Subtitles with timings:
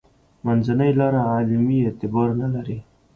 [0.45, 2.77] منځنۍ لاره علمي اعتبار نه لري.